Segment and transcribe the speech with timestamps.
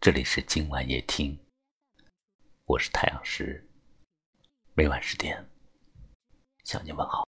[0.00, 1.36] 这里是今晚夜听，
[2.66, 3.68] 我是太阳石，
[4.74, 5.44] 每晚十点
[6.62, 7.26] 向你问好。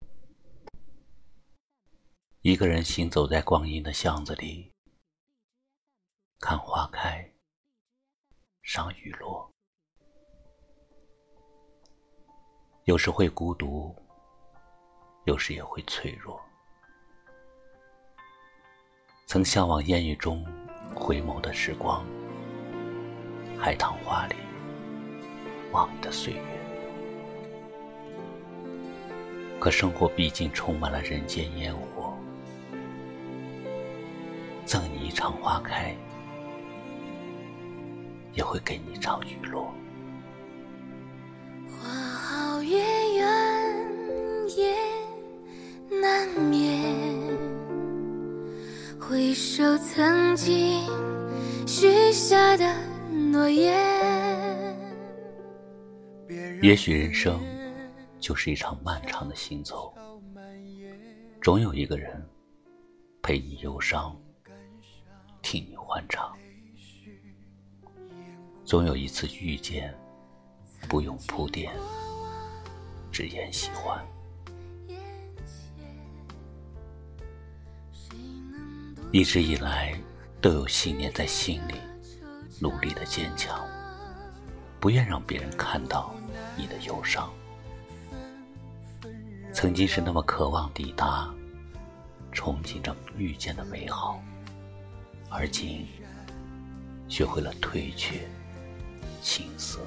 [2.43, 4.73] 一个人行走在光阴的巷子里，
[6.39, 7.29] 看花开，
[8.63, 9.53] 赏雨落，
[12.85, 13.93] 有时会孤独，
[15.25, 16.41] 有时也会脆弱。
[19.27, 20.45] 曾向往烟雨中
[20.95, 22.07] 回眸的时光。
[23.61, 24.37] 海棠花里，
[25.71, 26.41] 望你的岁月。
[29.59, 32.17] 可生活毕竟充满了人间烟火，
[34.65, 35.95] 赠你一场花开，
[38.33, 39.71] 也会给你一场雨落。
[41.69, 44.75] 花好月圆夜
[46.01, 46.83] 难眠，
[48.99, 50.83] 回首曾经
[51.67, 52.65] 许下的。
[53.31, 54.77] 诺言。
[56.63, 57.41] 也许人生
[58.19, 59.95] 就是一场漫长的行走，
[61.41, 62.29] 总有一个人
[63.23, 64.21] 陪你忧伤，
[65.43, 66.33] 替你欢唱；
[68.65, 69.95] 总有一次遇见，
[70.89, 71.73] 不用铺垫，
[73.13, 74.05] 只言喜欢。
[79.13, 79.99] 一直以来
[80.41, 81.75] 都有信念在心里。
[82.61, 83.67] 努力的坚强，
[84.79, 86.15] 不愿让别人看到
[86.57, 87.33] 你的忧伤。
[89.53, 91.33] 曾经是那么渴望抵达，
[92.33, 94.21] 憧憬着遇见的美好，
[95.31, 95.87] 而今
[97.09, 98.29] 学会了退却、
[99.23, 99.81] 青涩。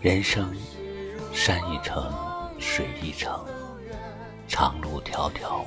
[0.00, 0.52] 人生
[1.32, 2.12] 山一程，
[2.58, 3.46] 水一程，
[4.48, 5.64] 长路迢迢，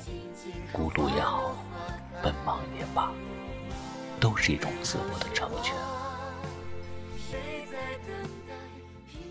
[0.73, 1.55] 孤独也好。
[2.25, 3.13] 奔忙也罢，
[4.19, 5.75] 都是一种自我的成全。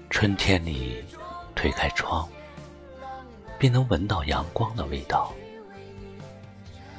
[0.08, 1.02] 春天里，
[1.56, 2.28] 推开窗，
[3.58, 5.34] 便能闻到阳光的味道；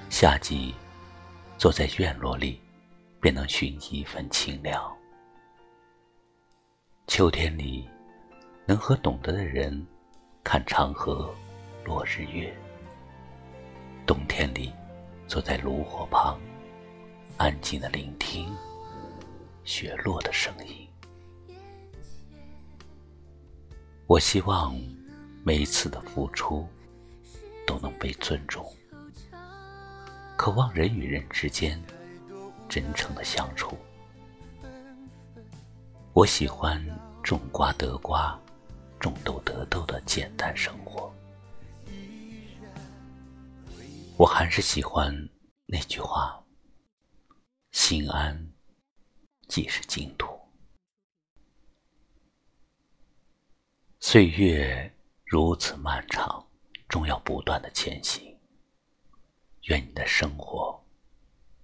[0.09, 0.75] 夏季，
[1.57, 2.59] 坐在院落里，
[3.21, 4.81] 便能寻一份清凉；
[7.07, 7.87] 秋天里，
[8.65, 9.87] 能和懂得的人
[10.43, 11.33] 看长河
[11.85, 12.51] 落日月；
[14.05, 14.73] 冬天里。
[15.27, 16.39] 坐在炉火旁，
[17.37, 18.55] 安静的聆听
[19.63, 20.87] 雪落的声音。
[24.07, 24.79] 我希望
[25.43, 26.67] 每一次的付出
[27.65, 28.71] 都能被尊重，
[30.37, 31.81] 渴望人与人之间
[32.69, 33.75] 真诚的相处。
[36.13, 36.79] 我喜欢
[37.23, 38.39] 种瓜得瓜，
[38.99, 41.11] 种豆得豆的简单生活。
[44.17, 45.13] 我还是喜欢
[45.65, 46.41] 那句话
[47.73, 48.53] ：“心安
[49.49, 50.39] 即是净土。”
[53.99, 54.89] 岁月
[55.25, 56.47] 如此漫长，
[56.87, 58.39] 终要不断的前行。
[59.63, 60.81] 愿你的生活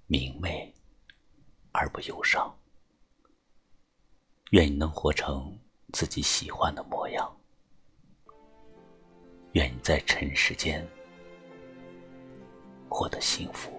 [0.07, 0.75] 明媚
[1.72, 2.53] 而不忧伤。
[4.50, 5.57] 愿你能活成
[5.94, 7.34] 自己喜欢的模样。
[9.53, 10.85] 愿你在尘世间。
[12.94, 13.72] 获得幸福。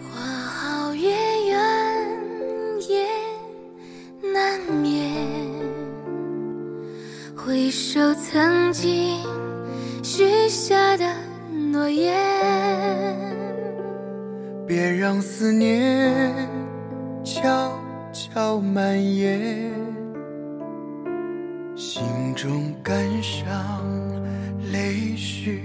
[0.00, 1.10] 花好月
[1.46, 3.06] 圆夜
[4.32, 5.14] 难眠，
[7.36, 9.22] 回首曾经
[10.02, 11.04] 许下的
[11.70, 12.14] 诺言，
[14.66, 16.34] 别让思念
[17.22, 17.78] 悄
[18.14, 19.70] 悄蔓延。
[21.94, 23.54] 心中感伤，
[24.72, 25.60] 泪湿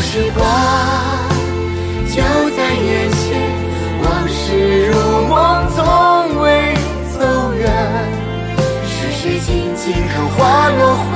[0.00, 0.42] 时光
[2.08, 2.16] 就
[2.56, 3.20] 在眼前，
[4.02, 4.92] 往事如
[5.28, 5.34] 梦，
[5.76, 5.78] 从
[6.42, 6.44] 未
[7.12, 7.18] 走
[7.54, 7.62] 远。
[8.88, 10.38] 是谁静静看花
[10.70, 11.09] 落花？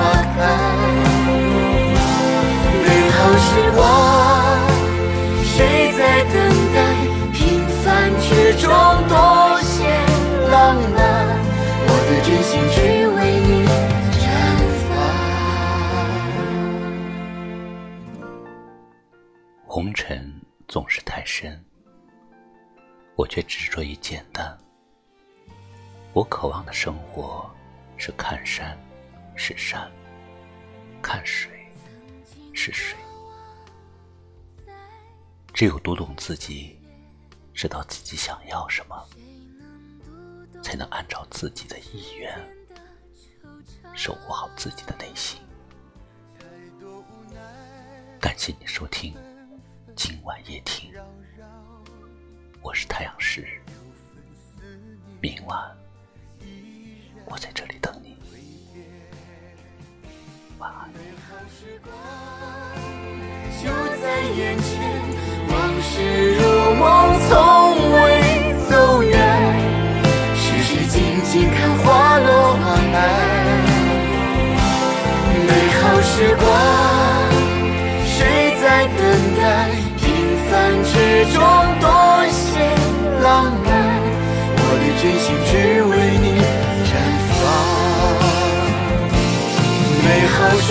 [20.75, 21.65] 总是太深，
[23.15, 24.59] 我却执着于简单。
[26.12, 27.49] 我渴望的生活
[27.97, 28.76] 是看山
[29.37, 29.88] 是山，
[31.00, 31.49] 看水
[32.53, 32.99] 是水。
[35.53, 36.76] 只有读懂自己，
[37.55, 39.00] 知道自己想要什么，
[40.61, 42.37] 才能按照自己的意愿
[43.94, 45.41] 守护好自己的内心。
[48.21, 49.15] 感谢你收听
[49.96, 50.93] 今晚夜听，
[52.61, 53.46] 我是太阳石，
[55.20, 55.76] 明晚
[57.26, 58.17] 我在这里等你，
[60.58, 60.91] 晚安。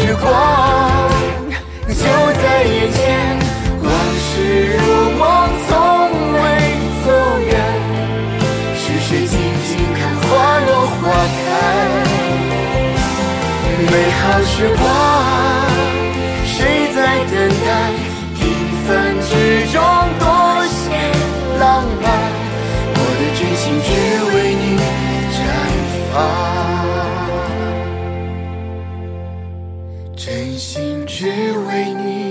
[0.05, 0.62] 时光。
[30.15, 31.25] 真心只
[31.67, 32.22] 为你。